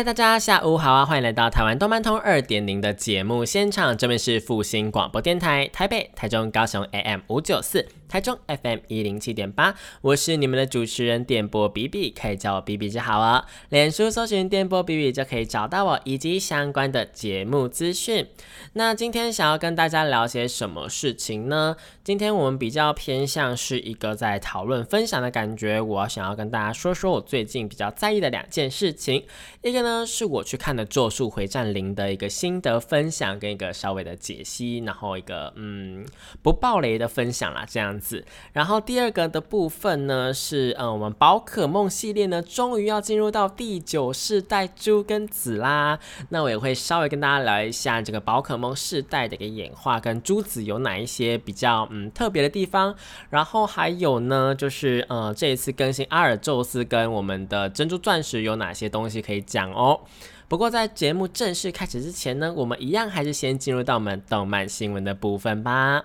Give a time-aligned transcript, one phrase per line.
[0.00, 1.04] 嗨，大家下午好啊！
[1.04, 7.86] 欢迎来到台湾动漫通二点零的节目现场，这边是复兴广播电台台北、台中、高雄 AM 五九四。
[8.08, 13.46] 台中 FM 一零七点八，我是你们的主持人电波 B B，可以叫我 B B 就好了。
[13.68, 18.26] 脸书搜寻电波 B B 就可以找到我以及相关的节目资讯。
[18.72, 21.76] 那今天想要跟大家聊些什么事情呢？
[22.10, 25.80] 今天我们比较偏向是一个在讨论分享的感觉。
[25.80, 29.24] 我想要跟大家说说我最近比较在意的两件事情。
[29.62, 36.04] 一个呢是我去看的《咒术回战零》的一个心得分享跟一个稍微的解析，然后一个嗯
[36.42, 37.96] 不爆雷的分享啦，这样。
[38.00, 38.24] 子，
[38.54, 46.00] 然后第二个的部分呢是，嗯，我们宝可梦系列呢，终于要进入到第九世代猪跟子啦。
[46.30, 52.94] 那我也会稍微跟大家聊一下这个宝可梦世代的一个演化跟珠子有哪一些比较嗯特别的地方。
[53.30, 60.00] 然后还有呢，就是呃这一次更新阿尔宙斯跟我们的珍珠钻石有哪些东西可以讲哦。
[60.46, 66.04] 不过在节目正式开始之前呢，我们一样还是先进入到我们动漫新闻的部分吧。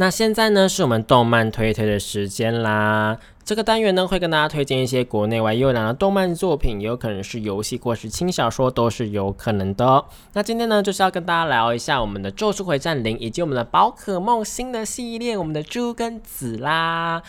[0.00, 3.18] 那现在呢，是我们动漫推推的时间啦。
[3.44, 10.04] 这个单元呢，会跟大家推荐一些国内外优良的动漫作品，也有可能是游戏或是轻小说，都是有可能的。
[10.34, 17.20] 那今天呢，就是要跟大家聊一下我们的《咒术回战零》以及我们的宝可梦新的系列，我们的猪跟子啦。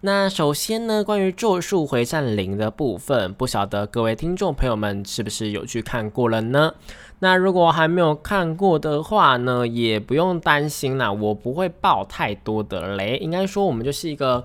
[0.00, 6.72] 那首先呢，关于《咒术回战零》的部分，不晓得各位听众朋友们是不是有去看过了呢？
[7.18, 14.44] 那如果还没有看过的话呢，也不用担心啦，我不会爆太多的雷，应该说我们就是一个。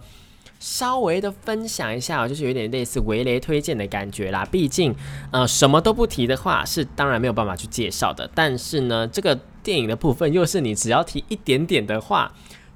[0.64, 4.46] 稍微的分享一下，就是有点类似围雷推荐的感觉啦。
[4.52, 4.94] 毕竟，
[5.32, 8.30] 呃，什么都不提的话，是当然没有办法去介绍的。
[8.36, 12.32] 但是呢，这个电影的部分，又是你只要提一点点的话，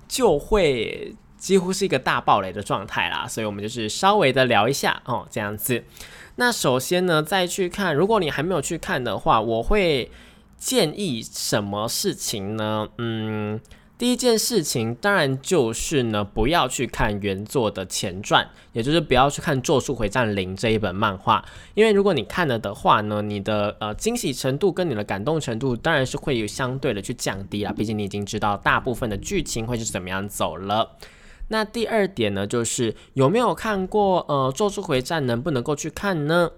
[0.07, 3.27] 就会几乎是一个大爆雷的状态啦。
[3.27, 5.83] 所以我们就是稍微的聊一下哦，这样子。
[6.35, 10.11] 那首先呢，再去看，如果你还没有去看的话，我会
[10.57, 12.87] 建议什么事情呢？
[12.97, 13.59] 嗯。
[13.97, 21.41] 第一件事情当然就是呢，不要去看原作的前传，也就是不要去看《咒术回战零》这一本漫画，
[21.75, 30.97] 因为如果你看了的话呢，你的呃惊喜程度跟你的感动程度当然是会有相对的去降低啦，毕竟你已经知道大部分的剧情会是怎么样走了。
[31.49, 36.51] 那第二点呢，就是有没有看过呃《咒术回战》，能不能够去看呢？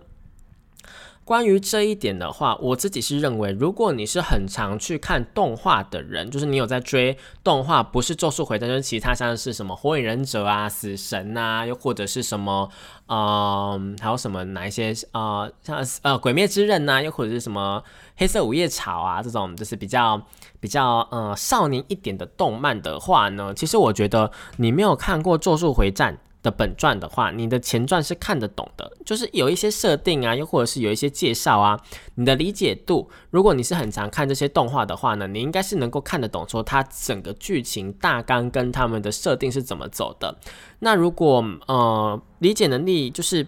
[1.28, 12.70] 关于这一点的话，我自己是认为，如果你是很常去看动画的人，就是你有在追动画，不是《咒术回战》，就是其他像是什么《火影忍者》啊、《死神》啊，又或者是什么，
[13.08, 17.84] 嗯，还有什么哪一些啊，像呃《鬼灭之刃》呐，又或者是什么
[18.16, 20.22] 《黑色五叶草》啊，这种就是比较
[20.62, 26.14] 比较呃少年一点的动漫的话呢，其实我觉得你没有看过《咒术回战》。
[26.48, 31.78] 的本传的话，你的前传是看得懂的，就是有一些设定啊，又或者是有一些介绍啊，
[32.16, 40.38] 你的理解度，如果你是很常看这些动画的话呢，你应该是能够看得懂，说它整个剧情大纲跟他们的设定是怎么走的。
[40.80, 43.46] 那如果呃理解能力就是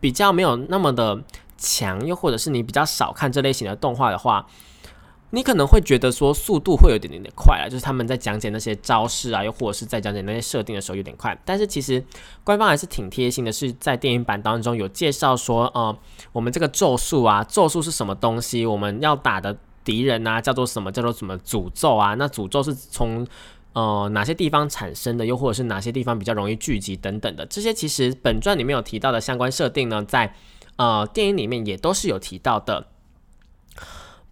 [0.00, 1.18] 比较没有那么的
[1.56, 4.46] 强，又或者是你比较少看这类型的动画的话。
[5.34, 11.36] 你可能会觉得说速度会有点点点快啊，就是他们在讲解那些招式啊，又或者是在讲解那些设定的时候有点快。
[11.44, 12.02] 但是其实
[12.44, 15.98] 官方还是挺贴心的，是在电影版当中有介绍说，呃，
[16.30, 18.64] 我们这个咒术啊，咒术是什么东西？
[18.64, 20.92] 我们要打的敌人啊，叫做什么？
[20.92, 22.14] 叫做什么诅咒啊？
[22.14, 23.26] 那诅咒是从
[23.72, 25.26] 呃哪些地方产生的？
[25.26, 27.44] 又或者是哪些地方比较容易聚集等等的？
[27.46, 30.32] 这些其实本传里面有提到的相关设定呢，在
[30.76, 32.86] 呃电影里面也都是有提到的。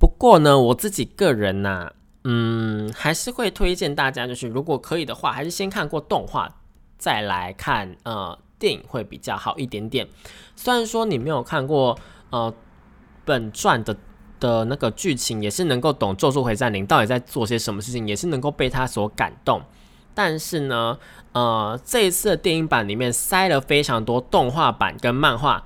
[0.03, 1.93] 不过呢，我自己个人呢，
[2.25, 6.53] 嗯，还是会推荐大家，就是如果可以的话，还是先看过动画
[6.99, 10.09] 再来看呃电影会比较好一点点。
[10.57, 11.97] 虽然说你没有看过
[12.31, 12.53] 呃
[13.25, 13.97] 本传的
[14.41, 19.63] 的那个剧情，也是能够懂《咒术回战零》到底在做些什么事情，也是能够被他所感动。
[20.15, 20.99] 但是呢，
[21.31, 25.63] 呃，这一次的电影版里面塞了非常多动画版跟漫画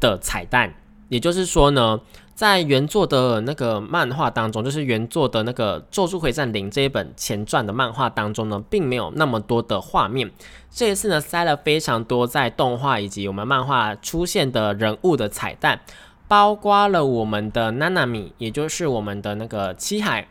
[0.00, 0.74] 的彩蛋。
[1.10, 2.00] 也就是说呢，
[2.34, 10.28] 在原作的那个漫画当中，就是原作的那个《咒术回战零》这一本前传的漫画当中呢，并没有那么多的画面。
[10.68, 15.80] 这一次呢，塞了非常多在动画以及我们漫画出现的人物的彩蛋，
[16.26, 20.26] 包括了我们的娜娜米，也就是我们的那个七海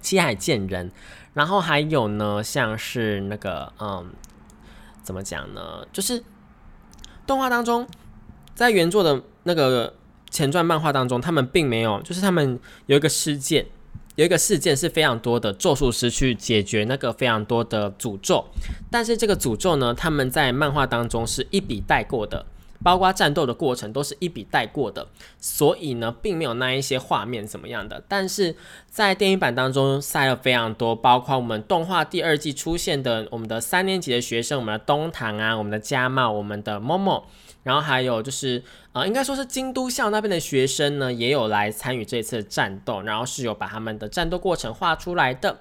[0.00, 0.90] 七海剑人，
[1.34, 4.06] 然后还有呢，像是那个嗯，
[5.02, 5.86] 怎么讲呢？
[5.92, 6.24] 就是
[7.26, 7.86] 动画当中，
[8.54, 9.92] 在原作的那个
[10.36, 13.64] 前传漫画当中，他们并没有，就是他们有一个事件。
[14.16, 18.42] 有一个事件是非常多的咒术师去解决那个非常多的诅咒，
[18.90, 22.46] 但是这个诅咒呢，他们在漫画当中是一笔带过的，
[22.82, 25.06] 包括战斗的过程都是一笔带过的，
[25.38, 28.02] 所以呢，并没有那一些画面怎么样的。
[28.08, 28.54] 但是
[28.88, 37.26] 在电影版当中塞了非常多，包括我们动画第二季出现的我们的三年级的学生，我们的东堂啊，我们的加茂，我们的某某。
[37.62, 38.62] 然后还有就是，
[38.92, 45.58] 呃，应该说是京都校那边的学生呢，也有来参与这次战斗，然后是有把他们的战斗过程画出来的。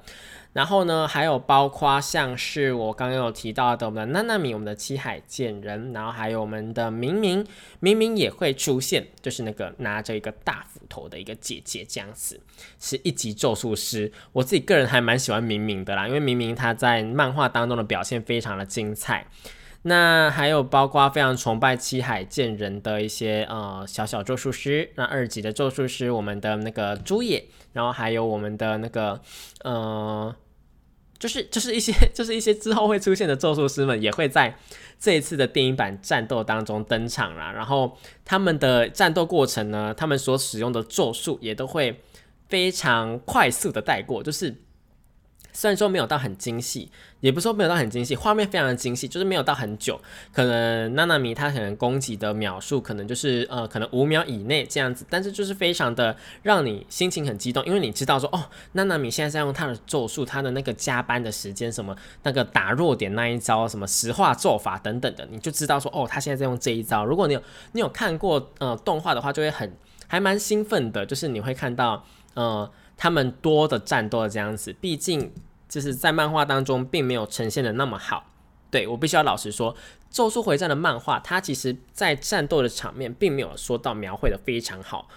[0.56, 7.46] 然后呢，还有包括像是我刚刚有提到的我们的娜娜米，我们的七海剑人，然后还有我们的明明，
[7.82, 12.40] 明明也会出现，就是那个拿着一个大斧头的一个姐姐这样子，
[12.80, 14.10] 是一级咒术师。
[14.32, 19.28] 我自己个人还蛮喜欢明明的啦，因为明明他在漫画当中的表现非常的精彩。
[19.82, 29.22] 那还有包括非常崇拜七海剑人的一些呃小小咒术师，那二级的咒术师，我们的那个朱野，然后还有我们的那个
[29.64, 30.36] 呃，
[31.20, 34.56] 就是 就是一些就是一些之后会出现的咒术师们，也会在
[35.00, 37.52] 这一次的电影版战斗当中登场啦。
[37.52, 42.02] 然后他们的战斗过程呢，他们所使用的咒术也都会
[42.50, 44.56] 非常快速的带过，就是。
[45.56, 46.92] 虽然说没有到很精细，
[47.22, 50.00] 也不是说没有到很精细，画面非常的精细，就是没有到很久。
[50.34, 56.14] 可能娜娜米她可能攻击的秒数可能就是呃可能五秒以内这样子，但是就是非常的
[56.44, 58.44] 让你心情很激动，因为你知道说哦
[58.74, 67.06] 娜娜米现在在用她的咒术，她的那个加班的时间什么那个打弱点那一招什么石化咒法等等的，你就知道说哦她现在在用这一招。
[67.06, 67.42] 如果你有
[67.72, 69.74] 你有看过呃动画的话，就会很
[70.08, 72.04] 还蛮兴奋的，就是你会看到
[72.34, 72.70] 呃。
[72.98, 75.32] 他们多的战斗这样子，毕竟
[75.68, 78.32] 就是在漫画当中并没有呈现的那么好。
[78.72, 79.74] 对我必须要老实说，
[80.10, 85.08] 《咒术回战》的漫画，它其实在战斗的场面并没有说到描绘的非常好。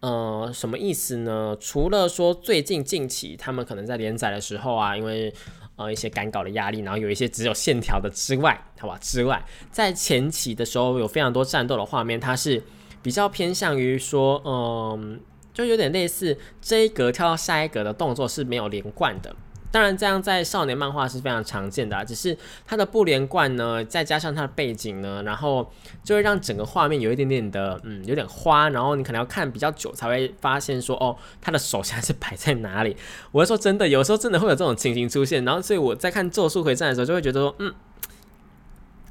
[0.00, 1.56] 呃，什么意思呢？
[1.58, 5.32] 除了说最近近期他们可能在连载的时候啊，因为
[5.76, 12.62] 呃一些赶稿的压力，然后有一些只有线条的之外，好吧，之外，在前期的时候有非常多战斗的画面，它是
[13.02, 15.20] 比较偏向于说，嗯。
[15.56, 19.34] 就有点类似这一格跳到下一格的动作是没有连贯的，
[19.72, 22.36] 当然这样在少年漫画是非常常见的，只是
[22.66, 25.72] 它的不连贯呢，再加上它的背景呢，然后
[26.04, 32.94] 就会让整个画面有一点点的嗯有点花，然后你可能要看比较久才会发现说哦他的手现在是摆在哪里。
[33.32, 37.74] 我是说真的，有时候真的会有这种情形出现，然后所以我在看《咒术回战》的时候就会觉得说嗯。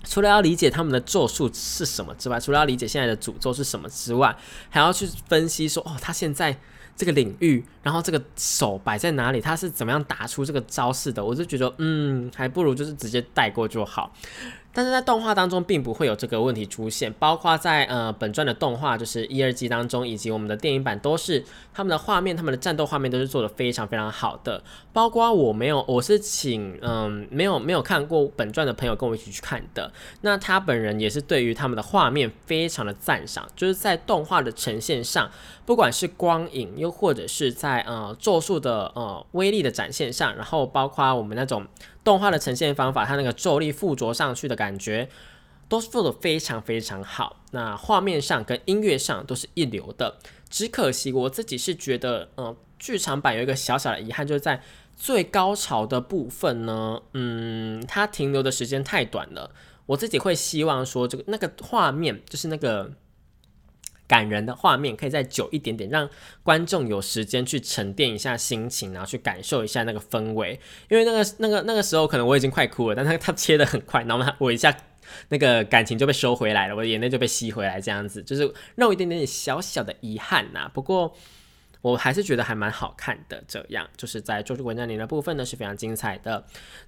[0.06, 4.36] 除了要理解他们的咒术是什么之外，除了要理解现在的诅咒是什么之外，
[4.70, 6.58] 还要去分析说，哦，他现在
[6.96, 11.24] 这个领域，然后这个手摆在哪里，他是怎么样打出这个招式的？
[11.24, 14.14] 我就觉得，嗯，还不如就是直接带过就好。
[14.76, 21.42] 但是在动画当中并不会有这个问题出现，包括在呃本传的动画，就是一二季当中，以及我们的电影版都是
[21.74, 24.62] 他们的画面，他们的战斗画面都是做的非常非常好的。
[24.92, 29.90] 包括我没有，我是请嗯没有没有看过本传的朋友跟我一起去看的，
[30.22, 35.32] 那他本人也是对于他们的画面非常的赞赏，就是在动画的呈现上，
[35.66, 41.66] 不管是光影，又或者是在呃咒术的呃威力的展现上，然后包括我们那种。
[42.06, 45.10] 动画的呈现方法，它那个咒力附着上去的感觉，
[45.68, 47.38] 都是做的非常非常好。
[47.50, 50.18] 那画面上跟音乐上都是一流的。
[50.48, 54.62] 只可惜我自己是觉得，呃，剧场版有一个小小的遗憾，就是在
[54.96, 59.50] 最高潮的部分呢，嗯，它停留的时间太短了。
[59.88, 62.92] 我自己会希望说，这个那个画面就是那个。
[64.08, 66.10] 感人的画面可以再久一点点，让
[66.44, 70.60] 观众有时间去沉淀一下心情，然后去感受一下那个氛围。
[70.90, 74.76] 因为那个、那个、那个时候，可能我已经快哭了，但他他切的很快，然后我一下
[75.30, 80.70] 那个感情就被收回来了，我的眼泪就被吸回来，这样子就是让我一点点小小的遗憾呐。
[80.74, 81.16] 不过。
[81.86, 86.44] 我还是觉得还蛮好看的，这样就是在《咒术回战》里的部分呢是非常精彩的。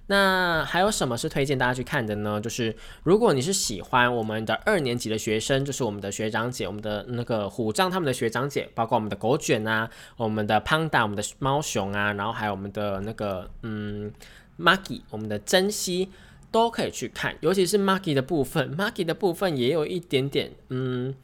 [0.08, 2.40] 那还有什么是推荐大家去看的呢？
[2.40, 2.74] 就是
[3.04, 14.10] 如果你是喜欢我们的二年级的学生，就是我们的学长姐，我们的那个虎杖他们的学长姐，包括我们的狗卷啊，我们的胖达，我们的猫熊啊，然后还有我们的那个嗯
[14.58, 16.08] Maggie，我们的珍惜
[16.50, 21.14] 都可以去看，尤其是 Maggie 的部分，Maggie 的部分也有一点点嗯。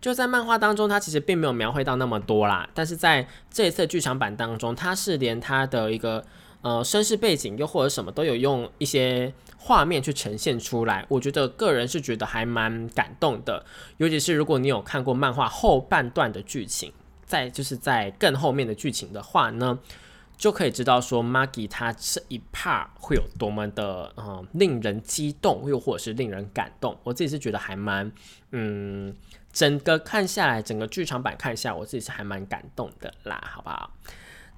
[0.00, 2.68] 就在漫画当中，它其实并没有描绘到那么多啦。
[2.72, 6.24] 但是在这一次剧场版当中，它是连它的一个
[6.62, 11.04] 呃身世背景，又或者什么都有用一些画面去呈现出来。
[11.08, 13.64] 我觉得个人是觉得还蛮感动的，
[13.96, 16.92] 尤其是如果你有看过漫画后半段的剧情，
[17.24, 19.78] 在就是在更后面的剧情的话呢。
[20.38, 26.96] 就可以知道说，Maggie 他这一 part 会有多么的嗯令人激动，又或者是令人感动。
[27.02, 28.12] 我自己是觉得还蛮
[28.52, 29.12] 嗯，
[29.58, 33.90] 整个看下来，整个剧场版看下，我自己是还蛮感动的啦，好不好？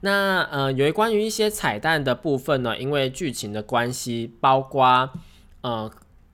[0.02, 5.08] 那呃，有关于一些彩蛋的部分呢，因为剧情的关系，包括
[5.62, 5.90] 呃，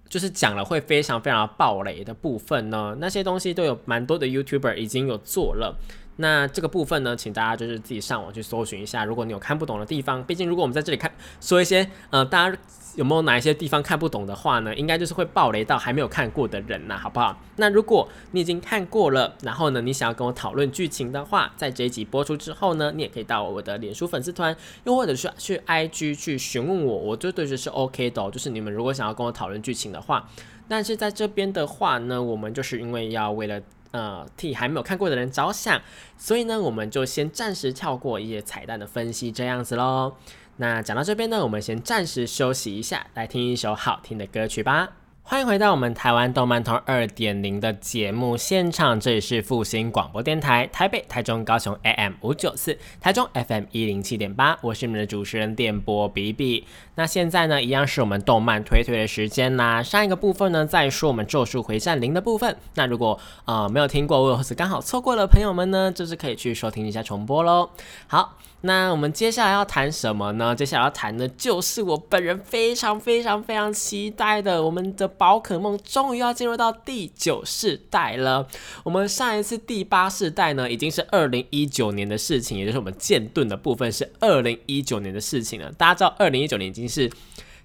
[0.08, 5.78] 就是讲了会非常非常暴雷的部分呢，那些东西都有蛮多的 YouTuber 已经有做了。
[6.16, 9.04] 那这个部分呢，请大家就是自己上网去搜寻一下。
[9.04, 12.58] 如果你有看不懂的地方，毕竟如果我们在这里看说一些，呃，大家
[12.97, 14.75] 有没有哪一些地方看不懂的话呢？
[14.75, 17.38] 应该就是会暴雷到还没有看过的人呐，好不好？
[17.57, 28.31] 那如果你已经看过了，然后呢，你想要跟我讨论剧情的话，在这一集播出之后呢，你也可以到我的脸书粉丝团，又或者是去 IG 去询问我，我就对是 OK 的哦。
[28.33, 30.29] 就是你们如果想要跟我讨论剧情的话，
[30.67, 33.61] 但是在这边的话呢，我们就是因为要为了。
[33.93, 35.81] 呃，替还没有看过的人着想，
[36.19, 40.12] 所以呢，我们就先暂时跳过一些彩蛋的分析，这样子喽。
[40.58, 44.88] 那讲到这边呢，我们先暂时休息一下，来听一首好听的歌曲吧。
[45.28, 56.64] 欢迎回到我们台湾动漫通二点零的节目现场，这里是复兴广播电台，台北、台中、高雄 AM 五九四，台中 FM 一零七点八，我是你们的主持人电波比比。
[56.95, 59.83] 那现在呢，一样是我们动漫推推的时间啦。
[59.83, 62.56] 上一个部分呢，在说我们咒术回战零的部分。
[62.75, 67.68] 那如果呃没有听过，或者是刚好错过了朋友们呢，就是可以去收听一下重播喽。
[68.06, 68.37] 好。
[68.62, 70.52] 那我们接下来要谈什么呢？
[70.56, 78.46] 接下来要谈的就是我本人非常非常非常期待的，我们的宝可梦终于要进入到第九世代了。
[78.85, 85.73] 我们上一次第八世代呢，已经是二零一九年的事情，也就是我们剑盾的部分是二零一九年的事情了。
[85.73, 87.11] 大家知道，二零一九年已经是。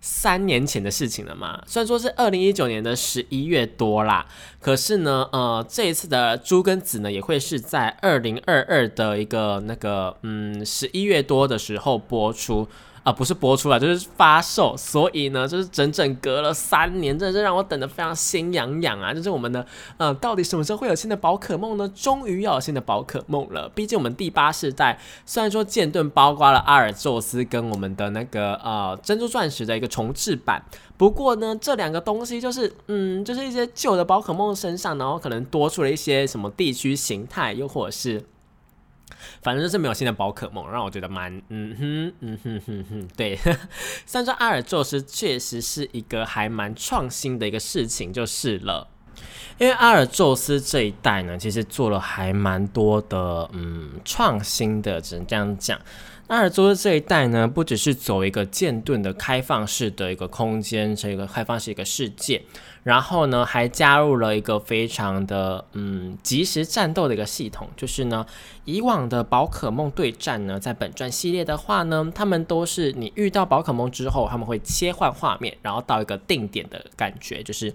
[0.03, 1.61] 三年前的事情了嘛？
[1.67, 4.25] 虽然说是二零一九年的十一月多啦，
[4.59, 12.67] 可是呢，呃，这一次的猪跟子呢，也会是在二零二二的一个那个嗯十一月多的时候播出。
[13.03, 19.11] 啊，不是播出来，就是发售，所以呢，就是整整隔了三年，真的是让我等得非常心痒痒啊！
[19.11, 19.65] 就是我们的，
[19.97, 21.91] 呃，到底什么时候会有新的宝可梦呢？
[21.95, 23.67] 终于要有新的宝可梦了。
[23.69, 30.63] 毕竟我们第八世代虽然说剑盾包括了阿尔宙斯跟我们的那个呃珍珠钻石的一个重置版，
[30.95, 38.23] 不过呢，这两个东西就是，嗯，就是一些旧的宝可梦身上，然后可能多出了一些什么地区形态，又或者是。
[39.41, 43.35] 反正就是没有新的宝可梦，让我觉得蛮嗯哼嗯哼哼哼，对。
[44.05, 48.87] 虽然说阿尔宙斯确实是一个还蛮创新的一个事情，就是了。
[49.57, 55.79] 因为阿尔宙斯这一代呢，其实做了还蛮多的嗯创新的，只能这样讲。
[56.27, 62.41] 阿尔宙斯这一代呢，不只是走一个剑盾的开放式的一个空间，这个开放式一个世界。
[62.83, 68.25] 然后呢，还加入了一个非常的嗯即时战斗的一个系统，就是呢，
[68.65, 77.71] 以往的宝可梦对战呢，在本传系列的话呢，他们都是你遇到宝可梦之后，他们会切换画面，然后到一个定点的感觉，就是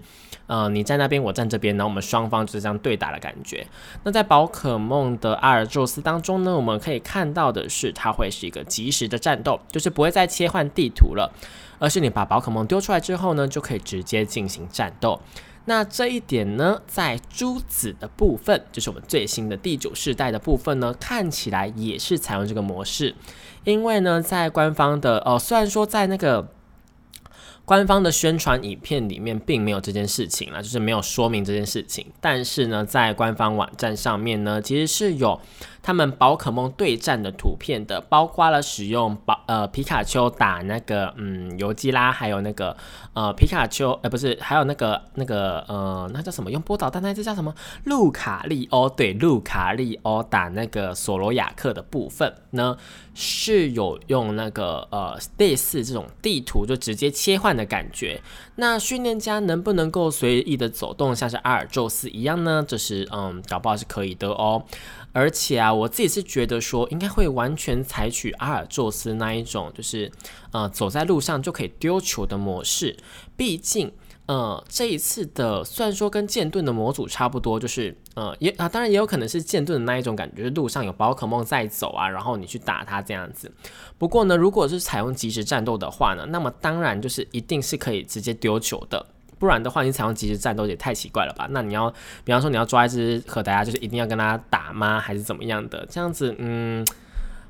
[0.47, 3.65] 呃你在那边，我站这边，然后我们双方就是这样对打的感觉。
[4.03, 11.31] 那在宝可梦的阿尔宙斯当中呢，我们可以看到的是，它会是一个即时的战斗，就是不会再切换地图了。
[11.79, 15.19] 而是你把宝可梦丢出来之后呢，就可以直接进行战斗。
[15.65, 23.13] 那这一点呢，在珠子的部分，就是我们最新的第九世代的部分呢，看起来也是采用这个模式。
[23.65, 26.53] 因为呢，在官方的哦，虽然说在那个
[27.65, 35.39] 官方的宣传影片里面并没有这件事情了，就是没有说明这件事情，但是呢，在官方网站上面呢，其实是有。
[35.87, 42.75] 他们宝可梦对战的图片的，包括了使用宝呃皮卡丘打那个嗯尤基拉，还有那个
[43.13, 46.51] 呃皮卡丘，呃不是，还有那个那个呃那叫什么？
[46.51, 47.55] 用波导弹那只叫什么？
[47.85, 52.75] 路卡利欧对，路卡利欧打那个索罗亚克的部分呢，
[53.13, 58.21] 是有用那个呃类似这种地图就直接切换的感觉。
[58.57, 62.61] 那训练家能不能够随意的走动，像是阿尔宙斯一样呢？
[62.67, 64.61] 这是嗯搞不好是可以的哦。
[65.17, 70.11] 而且啊，我自己是觉得说，应该会完全采取阿尔宙斯那一种，就是
[70.51, 72.95] 呃，走在路上就可以丢球的模式。
[73.35, 73.91] 毕竟，
[74.27, 83.51] 呃，这一次的虽然说跟剑盾的模组差不多，就是呃，也啊，当然也有可能是剑盾的那一种感觉，就是路上有宝可梦在走啊，然后你去打它这样子。
[83.97, 89.03] 不过呢，如果是采用即时战斗的话呢，那么当然就是一定是可以直接丢球的。
[89.39, 91.47] 不然的话，你采用即时战斗也太奇怪了吧？
[91.51, 91.89] 那你要，
[92.23, 94.99] 比方说你要抓一只可达鸭，就是一定要跟他打吗？
[94.99, 95.85] 还是怎么样的？
[95.89, 96.85] 这样子，嗯，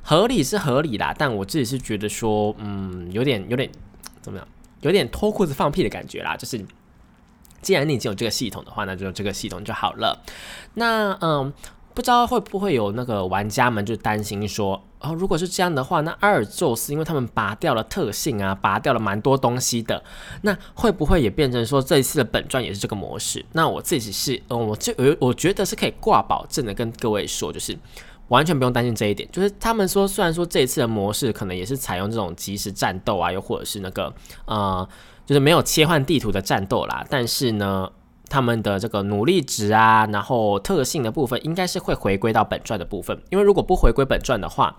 [0.02, 3.70] 合理是合理啦，但我自己是觉得说，嗯，有点有点
[4.22, 4.48] 怎么样，
[4.82, 6.36] 有点脱裤子放屁的感觉啦。
[6.36, 6.64] 就是
[7.62, 10.22] 既然你已经有这个系统的话，那就这个系统就好了。
[10.74, 11.54] 那嗯。
[11.94, 20.04] 不知道会不会有那个玩家们就担心说，哦，如果是这样的话，那阿尔宙斯因为他们拔掉了特性啊，拔掉了蛮多东西的，
[20.42, 23.46] 那会不会也变成说这一次的本传也是这个模式？
[23.52, 27.78] 那我自己是，嗯，我这我我觉得是可以挂保证的，跟各位说，就是
[28.30, 29.30] 完全不用担心这一点。
[29.32, 34.12] 就是他们说，虽然说这一次的模式可能也是采用这种即时战斗啊，又或者是那个
[34.46, 34.88] 呃，
[35.26, 37.90] 就是没有切换地图的战斗啦，但是呢。
[38.30, 43.18] 他们的这个努力值啊，然后特性的部分，应该是会回归到本传的部分。
[43.30, 44.76] 因为如果不回归本传的话，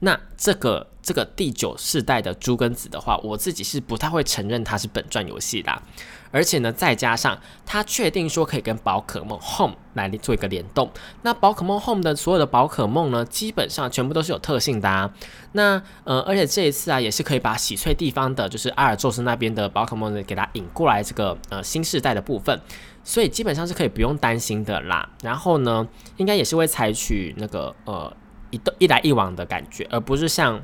[0.00, 5.82] 那这个这个第九世代的猪跟子的话，我自己是不太会承认它是本传游戏的。
[6.30, 10.90] 而且呢，再加上它确定说可以跟宝可梦 Home 来做一个联动。
[11.22, 14.88] 那宝可梦 Home 的所有的宝可梦呢，基本上全部都是有特性的。
[14.88, 15.10] 啊。
[15.52, 22.60] 那呃，而且这一次啊，也是可以把喜翠地方的，就是阿尔宙斯那边的宝可梦呢，给它引过来这个呃新世代的部分。
[23.02, 25.08] 所以基本上是可以不用担心的啦。
[25.22, 28.14] 然后呢，应该也是会采取那个呃
[28.50, 30.62] 一一来一往的感觉，而不是像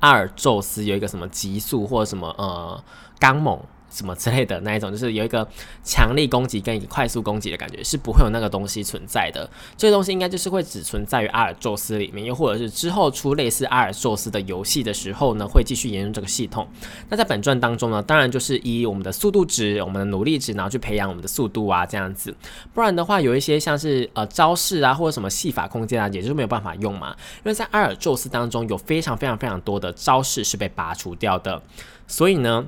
[0.00, 2.84] 阿尔宙斯有一个什么极速或者什么呃
[3.18, 3.58] 刚猛。
[3.90, 5.46] 什么之类的那一种，就是有一个
[5.82, 9.48] 强力攻击跟一个快速攻击的感觉，是不会有那个东西存在的。
[9.76, 16.66] 这个东西应该就是会只存在于阿尔宙斯里面，又或者是之后出类似阿尔宙斯的游戏的时候呢，会继续沿用这个系统。
[17.08, 22.34] 那在本传当中呢，当然就是以我们的速度值、我们的努力值，然后去培养我们的速度啊，这样子。
[22.72, 27.16] 不然的话，有一些像是呃招式啊，或者什么戏法空间啊，也就是没有办法用嘛。
[27.38, 31.60] 因为在阿尔宙斯当中有非常非常非常多的招式是被拔除掉的，
[32.06, 32.66] 所以呢。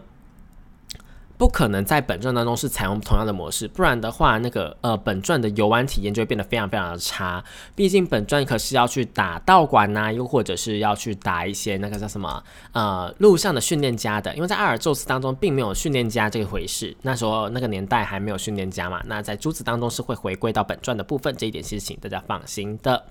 [1.39, 7.43] 不可能在本传当中是采用同样的模式，不然的话，那个呃本传的游玩体验就会变得非常非常的差。
[7.75, 14.35] 毕竟本传可是要去打道馆呐，又或者是要去打一些那个叫什么呃路上的训练家的。
[14.37, 19.02] 因为在阿尔宙斯当中并没有训练家这一回事，那时候那个年代还没有训练家嘛。
[19.06, 23.04] 那在珠子当中是会回归到本传的部分，这一点是请大家放心的。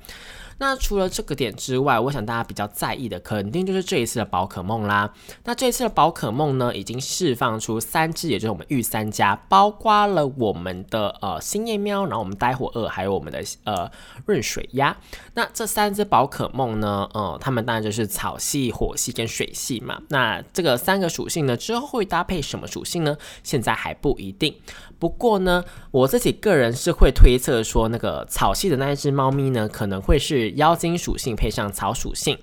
[0.61, 5.11] 那除了这个点之外，我想大家比较在意的肯定就是这一次的宝可梦啦。
[5.43, 13.89] 那这一次的宝可梦呢，已经释放出三只，也就是我们御三家，包括了我们的呃星夜喵，然后我们呆火二，还有我们的呃
[14.27, 14.95] 润水鸭。
[15.33, 19.99] 那这三只宝可梦呢，呃，它们当然就是草系、火系跟水系嘛。
[20.09, 23.17] 那这个三个属性呢，之后会搭配什么属性呢？
[23.41, 24.55] 现在还不一定。
[25.01, 32.37] 不过呢，我自己个人是会推测说，那个草系的那一只猫咪呢，可能会是妖精属性配上草属性。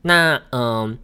[0.00, 0.96] 那嗯，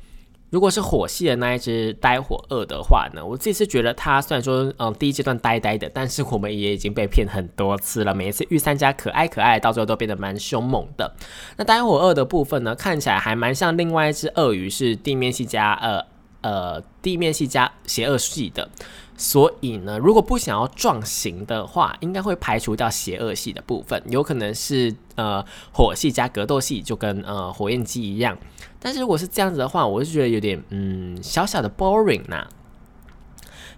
[0.48, 8.14] 如果是火系的那一只呆火二的话呢，我自己是觉得它虽然说嗯第一阶段呆呆的，但是我们也已经被骗很多次了。
[8.14, 11.14] 每一次御三家可爱可爱，到最后都变得蛮凶猛的。
[11.58, 16.02] 那呆火二的部分呢，看起来还蛮像另外一只鳄鱼，是地面系加呃
[16.40, 18.70] 呃地面系加邪恶系的。
[19.16, 28.36] 所以呢，如果不想要撞型的话，应该会排除掉邪恶系的部分，有可能是呃火系加格斗系，就跟呃火焰鸡一样。
[28.80, 32.46] 但是如果是这样子的话，我就觉得有点嗯小小的 boring 呐。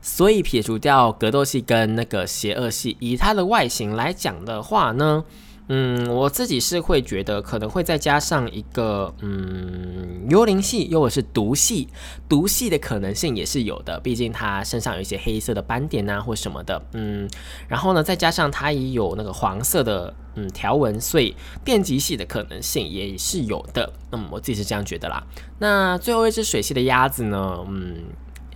[0.01, 5.25] 所以撇除掉格斗系跟那个邪恶系，以它的外形来讲的话呢。
[5.69, 11.89] 嗯，我自己是会觉得可能会再加上一个嗯幽灵系，又或是毒系，
[12.29, 17.29] 毒系的可能性也是有的，毕竟它身上有一些黑色的斑点啊或什么的，嗯，
[17.67, 23.93] 然后呢再加上它也有那个黄色的嗯条纹，所以电极系的可能性也是有的。
[24.11, 25.23] 那嗯，我自己是这样觉得啦。
[25.59, 27.59] 那最后一只水系的鸭子呢？
[27.69, 28.05] 嗯，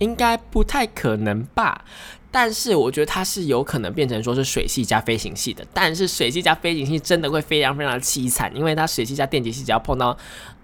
[0.01, 1.85] 应该不太可能吧。
[2.33, 10.17] 但是我觉得它是有可能变成说是水系加飞行系的，但是水系加飞行系真的会非常非常的凄惨，因为它水系加电极系只要碰到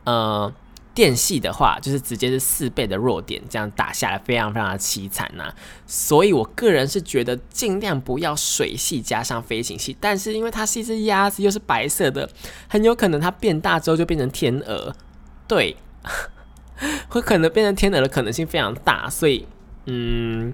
[0.06, 0.50] 呃
[0.94, 5.54] 电系的话，就是直接是四倍的弱点，这样打下来非常非常的凄惨呐。
[5.86, 12.30] 所以我个人是觉得尽量不要水系加上飞行系，但是因为它是一只鸭子又是白色的，
[12.70, 14.96] 很有可能它变大之后就变成天鹅，
[15.46, 15.76] 对，
[17.10, 19.48] 会可能变成天鹅的可能性非常大，所以
[19.86, 20.54] 嗯。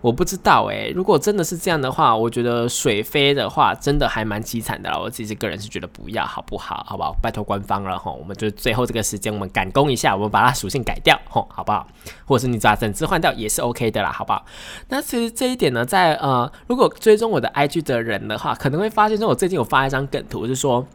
[0.00, 4.96] 我不知道诶，如果真的是这样的话，我觉得水飞的话真的还蛮凄惨的啦。
[4.96, 6.86] 我自己个人是觉得不要，好不好？
[6.88, 7.12] 好不好？
[7.20, 11.84] 拜托官方了哈，我们就最后这个时间，我们赶工一下，我们把它属性改掉，吼，好不好？
[12.26, 14.46] 或者是你把整只换掉也是 OK 的啦，好不好？
[14.88, 20.86] 那其实这一点呢，在呃，如果追踪我的 IG 的人的话，可能会发现说，我最近有发一张梗图，是说。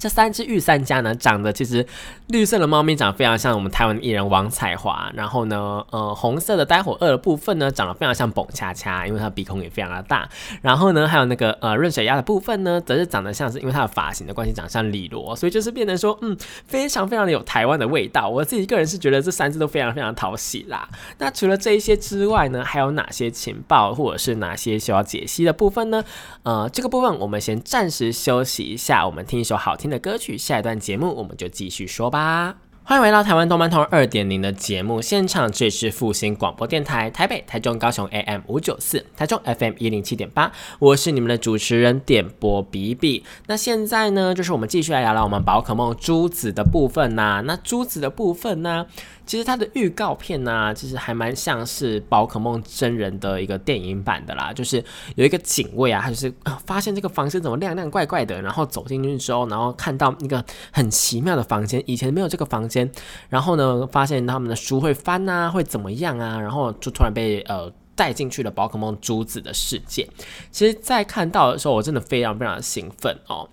[0.00, 1.86] 这三只御三家呢，长得其实
[2.28, 10.26] 绿色的猫咪长得非常像我们台湾艺人王彩华，然后呢，呃，红色的呆火二的部分呢，长得非常像蹦恰恰，因为它鼻孔也非常的大。
[10.62, 16.34] 然后呢，还有那个呃润水鸭的部分呢，则是长得像是因为它的发型的关系，长得像李罗，所以就是变成说，嗯，
[16.66, 18.26] 非常非常的有台湾的味道。
[18.26, 20.88] 我自己个人是觉得这三只都非常非常讨喜啦。
[21.18, 26.02] 那除了这一些之外呢，还有哪些情报或者是哪些需要解析的部分呢？
[26.44, 29.89] 呃，这个部分我们先暂时休息一下，我们听一首好听。
[29.90, 32.56] 的歌曲，下一段节目我们就继续说吧。
[32.90, 40.50] 欢迎回到台湾动漫通二点零的节目现场，这里是复兴广播电台台北、台中、高雄 AM 五九四，台中 FM 一零七点八，
[40.80, 43.22] 我是你们的主持人点播比比。
[43.46, 47.40] 那现在呢，就是我们继续来聊聊我们宝可梦珠子的部分呐。
[47.46, 48.84] 那珠子的部分呢？
[49.24, 54.52] 其实它的预告片呢，其实还蛮像是宝可梦真人的一个电影版的啦。
[54.52, 56.32] 就是有一个警卫啊，他就是
[56.66, 62.79] 发现这个房间怎么亮亮怪怪的，然后走进去之后，然后看到那个很奇妙的房间，以前没有这个房间。
[63.28, 66.38] 然后呢，发现他们的书会翻啊，会怎么样啊？
[66.40, 70.08] 然后就突然被呃带进去了宝可梦珠子的世界。
[70.50, 73.48] 其实，在看到的时候，我真的非常非常兴奋哦。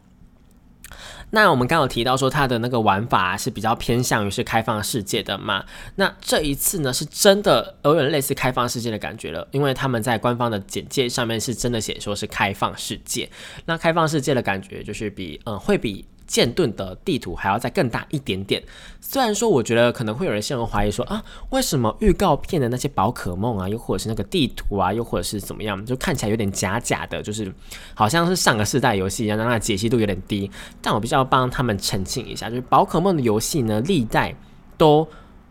[1.31, 5.65] 那我们刚有提到说，它的那个玩法是比较偏向于是开放世界的嘛？
[5.95, 13.29] 那这一次呢，是真的有点类似开放世界的感觉了，因为他们在官方的简介上面是真的写说是开放世界。
[13.65, 16.05] 那开放世界的感觉就是比嗯会比。
[16.27, 18.61] 剑盾的地图还要再更大一点点。
[19.01, 27.51] 虽然说，我觉得可能会有人陷入怀疑说啊，为什么预告片的那些宝可梦啊，又或者是那个地图啊，又或者是怎么样，就看起来有点假假的，就是
[27.93, 30.51] 好像是上个世代游戏一样，让它解析度有点低。
[30.81, 34.35] 但我必须要帮他们澄清一下，就是宝可梦的游戏呢，历代
[34.77, 35.07] 都。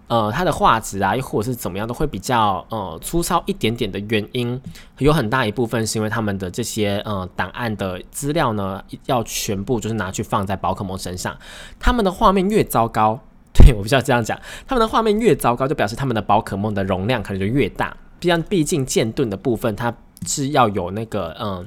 [0.08, 4.60] 呃，它的画质啊，又或者是怎么样，都会比较呃粗糙一点点的原因，
[4.98, 11.36] 有很大一部分是因为他们的这些呃档案的资料呢，要全部就是拿去放在宝可梦身上，
[11.80, 13.18] 他们的画面越糟糕，
[13.52, 19.92] 对我必须要这样讲，他们的画面越糟糕，就表示他们的宝可梦的容量可能就越大，毕竟毕竟剑盾的部分它
[20.26, 21.66] 是要有那个嗯，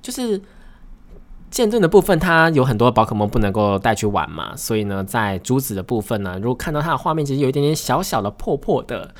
[0.00, 0.40] 就是。
[1.50, 9.14] 剑盾的部分，它有很多宝可梦不能够带去玩嘛，所以呢，在珠子的部分呢，如果看到它的画面其实有一点点小小的破破的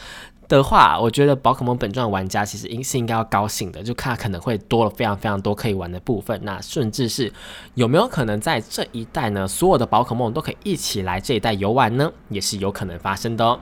[0.46, 7.32] 的话，我觉得宝可梦本传玩家其实应是应该要高兴的，就看可能会多了非常非常多可以玩的部分，那甚至是
[7.74, 13.58] 有没有可能在这一代呢，所有的宝可梦都可以一起来这一代游玩呢，也是有可能发生的哦。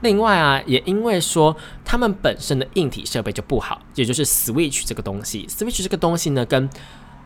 [0.00, 6.70] 另外啊，也因为说他们本身的硬体设备就不好，也就是 Switch 这个东西，Switch 这个东西呢，跟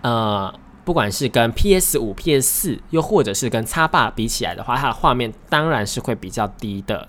[0.03, 0.53] 呃。
[0.89, 7.07] 不管是跟 PS 五、PS 四，又或者是跟叉霸比起来的话，它的画面当然是会比较低的。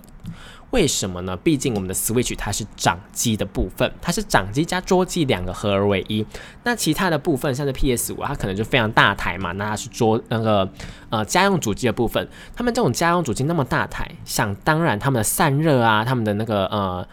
[0.72, 1.34] 为什么呢？
[1.34, 6.26] 毕竟我们的 Switch 它是掌机的部分，它是掌机加桌机两个合而为一。
[6.62, 10.70] 那其他的部分，像是 PS 五，它可能就非常大台嘛，那它是桌那个
[11.08, 12.28] 呃家用主机的部分。
[12.54, 17.08] 他们这种家用主机那么大台，想当然他们的散热啊，他们的那个呃。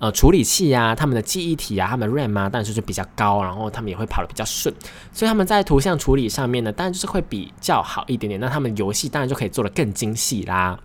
[0.00, 4.74] 呃，处理器啊，他们的记忆体啊，他们 RAM 啊，但是就比较高，然后他们也会跑得比较顺，
[5.12, 8.40] 所以他们在图像处理上面呢，当然就是会比较好一点点。
[8.40, 10.80] 那他们游戏当然就可以做得更精细啦。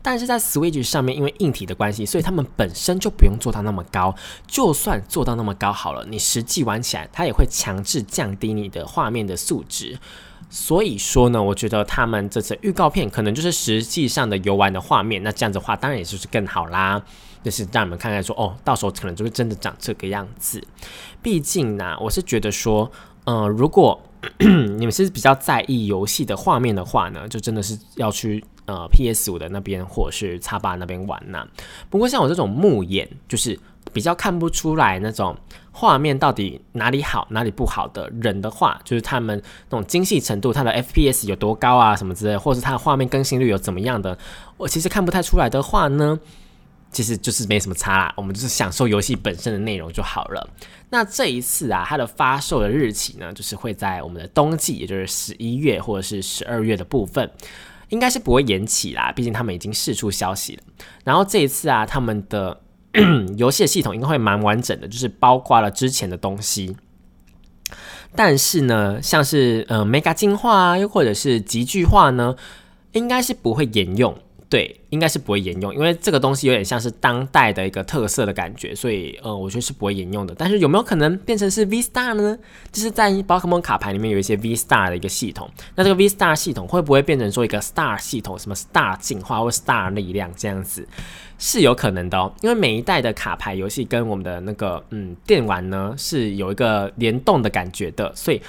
[0.00, 4.14] 但是在 Switch 上面，因为硬体的关系，所以他们本身就不用做到那么高。
[4.46, 9.98] 就算做到那么高好了，你实际玩起来，它也会强制降低你的画面的素质。
[10.48, 15.22] 所以说呢，我觉得他们这次预告片可能就是实际上的游玩的画面。
[15.24, 17.02] 那这样子的话，当然也就是更好啦。
[17.42, 20.62] 就是让你们看看，说哦，到时候可能就会真的长这个样子。
[21.22, 22.90] 毕竟呢，我是觉得说，
[23.24, 24.00] 嗯，如果
[24.38, 31.46] 你们是比较在意游戏的画面的话呢，就真的是要去呃 PS 五的那边或者是叉八那边玩呐。
[31.88, 33.58] 不过像我这种木眼，就是
[33.94, 35.34] 比较看不出来那种
[35.72, 44.18] 画面到底哪里好哪里不好的人的话，就是他们那种精细程度，它的 FPS 有多高啊什么之类，或者是它的画面更新率有怎么样的，
[44.58, 46.20] 我其实看不太出来的话呢。
[46.92, 50.48] 其实就是没什么差啦，我们就是享受游戏本身的内容就好了。
[50.90, 57.30] 那这一次啊，它的发售的日期呢，就是会在我们的冬季，也就是十一月或者是十二月的部分，
[57.90, 59.12] 应该是不会延期啦。
[59.12, 60.62] 毕竟他们已经释出消息了。
[61.04, 62.60] 然后这一次啊，他们的
[63.38, 66.76] 游戏系统应该会蛮完整的，就是包括了之前的东西。
[68.16, 72.34] 但是呢，像是呃 mega 进化啊，又或者是极巨化呢，
[72.90, 74.18] 应该是不会沿用。
[74.50, 80.34] 对，应该是不会沿用，因为这个东西有点像是当代的一个特色的感觉，所以呃，我觉得是不会沿用的。
[80.36, 82.36] 但是有没有可能变成是 V Star 呢？
[82.72, 90.84] 就是在宝可梦卡牌里面有一些 V Star 的一个系统，那这个 V Star 系统会不会变成说一个 Star 系统，什么 Star 进化或 Star 力量这样子，
[91.38, 92.34] 是有可能的哦。
[92.42, 98.42] 因为每一代的卡牌游戏跟我们的那个嗯电玩呢是有一个联动的感觉的，所以。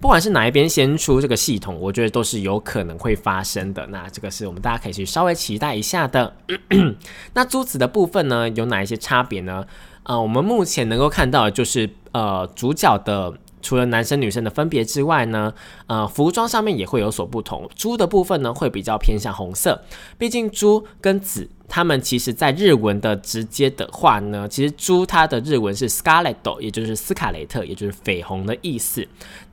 [0.00, 3.86] 不管是哪一边先出这个系统，我觉得都是有可能会发生的。
[3.88, 6.36] 那这个是我们大家可以去稍微期待一下的。
[7.34, 9.66] 那珠子的部分呢，有哪一些差别呢？
[10.02, 13.38] 呃，我们目前能够看到的就是呃主角的。
[13.66, 15.52] 除了男生女生的分别之外呢，
[15.88, 17.68] 呃，服装上面也会有所不同。
[17.74, 19.82] 猪的部分呢，会比较偏向红色，
[20.16, 29.04] 毕竟猪跟紫，它们其实在日文的直接的话呢，其实猪它的日文是 scarlet，也就是斯卡雷特，也就是绯红的意思。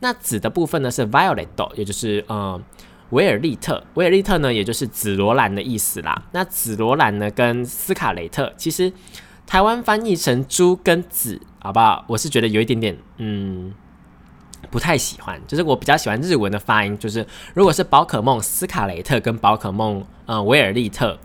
[0.02, 2.62] 那紫的部分呢是 violet，也就是呃
[3.10, 6.21] 维尔利特，维尔利特呢也就是紫罗兰的意思啦。
[6.34, 8.93] 那紫罗兰呢跟斯卡雷特，其实
[9.47, 12.06] 台湾翻译成猪跟紫，好不好？
[12.08, 13.73] 我是觉得有一点点，嗯。
[14.71, 16.97] 不太喜欢，就是我比较喜欢日文的发音。
[16.97, 21.17] 就是如果是宝可梦斯卡雷特跟宝可梦呃维尔利特，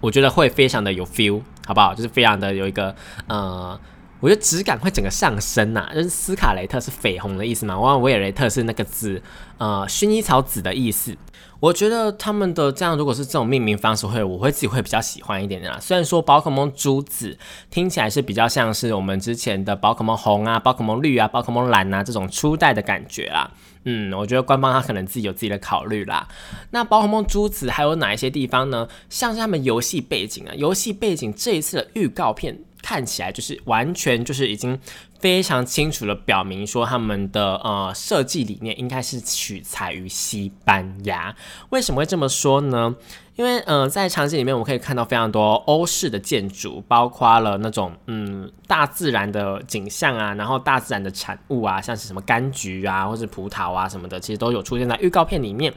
[0.00, 1.94] 我觉得会非常的有 feel，好不好？
[1.94, 2.94] 就是非常的有一个
[3.26, 3.78] 呃，
[4.20, 5.90] 我觉得质感会整个上升呐。
[5.94, 9.22] 就是斯卡雷特是绯红的意思嘛，我维尔雷特是那个紫
[9.58, 11.16] 呃薰衣草紫的意思。
[11.64, 15.78] 我觉得他们的这样，如果是这种命名方式，会我会自己会比较喜欢一点的啦。
[15.80, 17.38] 虽然说宝可梦珠子
[17.70, 23.50] 听起来是比较像是我们之前的宝可梦红啊、宝可梦绿啊、宝可梦蓝啊这种初代的感觉啦。
[23.84, 26.28] 嗯，我觉得官方他可能自己有自己的考虑啦。
[26.72, 28.86] 那宝可梦珠子还有哪一些地方呢？
[29.08, 34.78] 像是他们游戏背景啊，游戏背景这一次的预告片看起来就是完全就是已经。
[35.20, 41.34] 非常清楚的表明说，他们的呃设计理念应该是取材于西班牙。
[41.70, 42.94] 为什么会这么说呢？
[43.36, 55.72] 因为呃，在场景里面我们可以看到非常多欧式的建筑，包括了那种嗯大自然的景象啊，然后大自然的产物啊，像是什么柑橘啊，或是葡萄啊什么的，其实都有出现在预告片里面。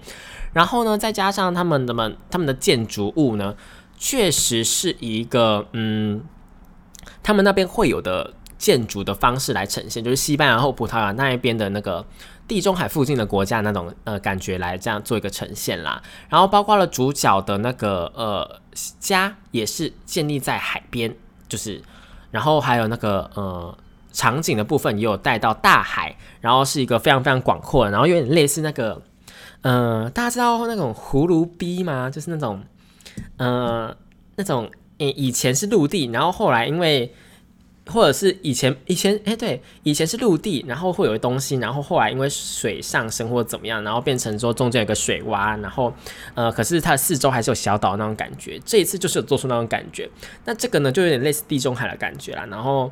[0.52, 3.56] 然后呢，再加上他们的们他们的建筑物呢，
[3.98, 6.22] 确实是一个嗯，
[7.22, 8.34] 他们那边会有的。
[8.58, 12.04] 建筑的方式来呈现，就是西班牙或葡萄牙那一边的那个
[12.48, 16.02] 地中海附近的国家那种呃感觉来这样做一个呈现啦。
[16.28, 18.60] 然后包括了主角的那个呃
[19.00, 21.16] 家也是建立在海边，
[21.48, 21.80] 就是
[22.32, 23.78] 然后还有那个呃
[24.12, 29.00] 场景的部分也有带到大海，然后是一个非常非常广阔的，然后有点类似那个
[29.62, 32.10] 呃大家知道那种葫芦逼吗？
[32.10, 32.64] 就是那种
[33.38, 33.96] 呃
[34.36, 34.68] 那种
[34.98, 37.14] 以以前是陆地，然后后来因为
[37.86, 45.94] 或者是以前以前哎对，以前是陆地，然后会有东西，然后后来因为水上升或怎么样，然后变成说中间有个水洼，然后
[46.36, 48.60] 呃，可是它四周还是有小岛那种感觉。
[48.66, 50.10] 这一次就是有做出那种感觉，
[50.46, 52.92] 那这个呢就有点类似地中海的感觉啦，然后。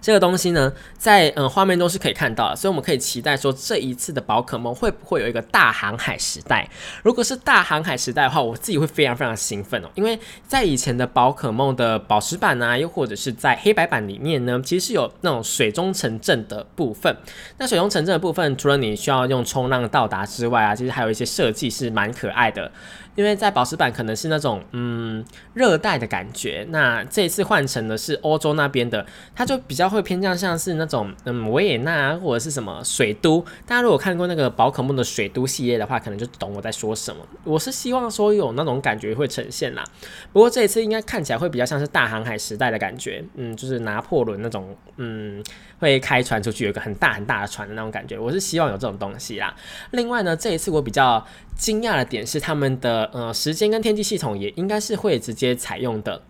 [0.00, 6.68] 这个东西呢，在嗯画面中是可以看到的，所以我们可以期待说这一次的宝可梦会不会有一个大航海时代？
[7.02, 17.14] 如果是大航海时代的话，我自己会非常非常兴奋哦，因为在以前的宝可梦的宝石版啊，又或者是在黑白版里面呢，其实是有那种水中城镇的部分。
[17.58, 22.70] 那水中城镇的部分，除了你需要用冲浪到达之外啊，其实还有一些设计是蛮可爱的。
[23.14, 33.40] 因为在宝石版可能是那种嗯热带的感觉，那这一次换成的是欧洲那边的，它就比较会偏向像是那种嗯维也纳或者是什么水都。
[33.66, 37.26] 大家如果看过那个宝可梦的水都系列的话，可能就懂我在说什么。
[37.44, 39.84] 我是希望说有那种感觉会呈现啦。
[40.32, 45.42] 不过这一次应该看起来会比较像是大航海时代的感觉，嗯，就是拿破仑那种嗯
[45.80, 48.16] 会开船出去，有个很大很大的船的那种感觉。
[48.16, 49.52] 我是希望有这种东西啦。
[49.90, 51.26] 另外呢，这一次我比较。
[51.60, 56.22] 惊讶的点是，他们的呃时间跟天气系统也应该是会直接采用的，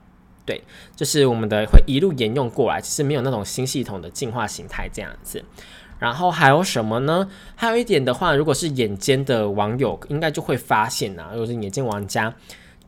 [0.44, 0.60] 对，
[0.96, 5.44] 就是我们的会一路沿用过来，其实没有那种新系统的进化形态这样子。
[6.00, 7.30] 然后还有什么呢？
[7.54, 12.34] 还有一点的话，如果是眼尖的网友，应该就会发现啊，如果是眼尖玩家，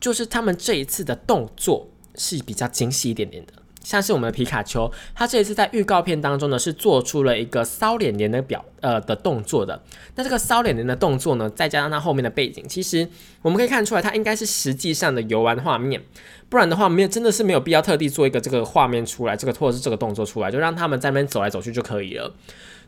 [0.00, 3.52] 就是他们这一次的动作是比较精细一点点的。
[3.82, 9.82] 像是我们的皮卡丘，它这一次在预告片当中呢，是做出了一个骚脸脸的表呃的动作的。
[10.14, 13.08] 那这个骚脸脸的动作呢，再加上它后面的背景，其实
[13.42, 16.00] 我们可以看出来，它应该是实际上的游玩画面。
[16.48, 22.32] 不然的话，没有真的是没有必要特地做一个这个画面出来，这个或者是这个动作出来，就让他们在那边走来走去就可以了。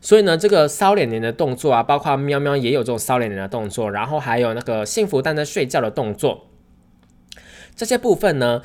[0.00, 6.46] 所以呢，这个骚脸脸的动作啊，包括喵喵也有这种骚脸脸的动作，然后还有那个幸福蛋在睡觉的动作，
[7.74, 8.62] 这些部分呢。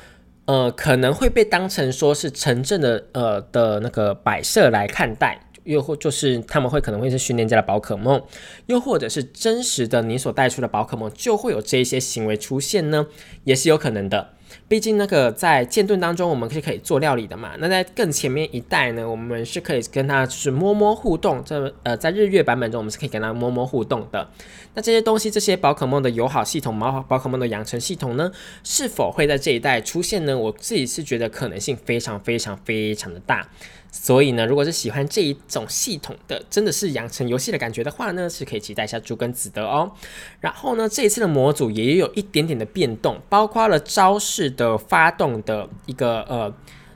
[0.50, 8.22] 呃，可能会被当成说是城镇的呃的那个摆设来看待，又或就是他们会可能会是训练家的宝可梦，
[8.66, 13.06] 又或者是真实的你所带出的宝可梦就会有这一些行为出现呢，
[13.44, 14.30] 也是有可能的。
[14.66, 17.52] 毕竟那个在剑盾当中，我们是可以做料理的嘛。
[17.58, 21.40] 那在更前面一代呢，我们是可以跟它就是摸摸互动。
[21.44, 24.28] 这呃，在日月版本中，我们是可以跟它摸摸互动的。
[24.74, 28.32] 那这些东西，这些宝可梦的友好系统、毛宝可梦的养成系统呢，
[28.64, 30.36] 是否会在这一代出现呢？
[30.36, 33.48] 我自己是觉得可能性非常非常非常的大。
[33.92, 39.90] 所以呢，如果是喜欢这一种系统的，真的是养成游戏的感觉的话呢，是可以期待一下猪跟子的哦。
[40.38, 46.54] 然后呢，这一次的模组也有一点点的变动，包括了招式的发动的一个呃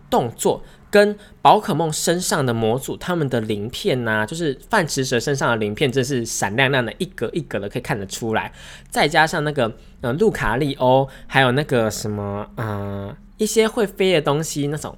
[0.08, 8.52] 动作，跟宝可梦身上的模组，他们的鳞片呐，就是泛池蛇身上的鳞片，真是闪亮亮的，一格一格的可以看得出来。
[8.88, 14.96] 再加上那个呃路卡利欧，还有那个什么呃一些会飞的东西那种。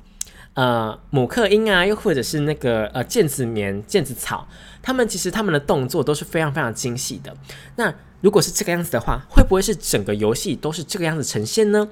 [0.56, 4.48] 呃，母克鹰啊，又或者是那个呃毽子棉、毽子草，
[4.80, 7.36] 他们其实他们的动作都是非常非常精细的。
[7.76, 11.86] 那如果是这个样子的话，会不会是整个游戏都是这个样子呈现呢？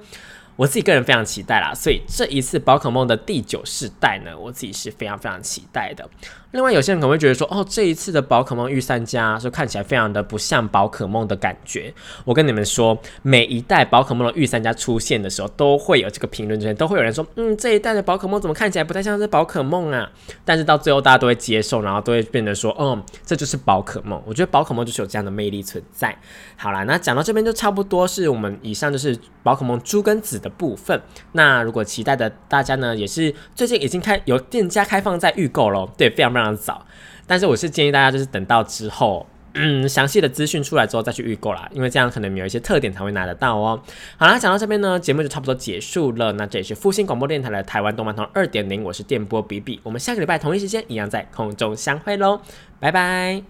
[0.55, 6.07] 我自己个人非常期待啦，所以这一次宝可梦的第九世代呢，我自己是非常非常期待的。
[6.51, 11.93] 另外，有些人可能会觉得说，哦，这一次的宝可梦御三家说看起来非常的不像宝可梦的感觉。
[12.23, 20.09] 我跟你们说，每一代宝可梦的御三家出现的时候，都会有这个评论出现，都会有人说，嗯，这一代的宝可梦怎么看起来不太像是宝可梦啊？
[20.45, 24.21] 但是到最后大家都会接受，然后都会变得说，嗯，这就是宝可梦。
[24.25, 26.17] 我觉得宝可梦就是有这样的魅力存在。
[26.55, 31.01] 好啦，那讲到这边就差不多是我们以上就是宝可梦猪跟子的部分。
[31.31, 36.55] 那如果期待的大家呢，也是最近已经开有店家开放在预购喽，对，非常非常。
[36.55, 36.85] 早，
[37.25, 43.81] 但是我是建议大家就是等到之后，嗯，详细的资讯出来之后再去预购啦，因为这样可能有一些特点才会拿得到哦。
[44.17, 46.31] 好啦，讲到这边呢，节目就差不多结束了。
[46.33, 52.39] 那这里是复兴广播电台的台湾动漫通二点零，我是电波比比，我们下个礼拜同一时间一样在空中相会喽，
[52.79, 53.43] 拜拜。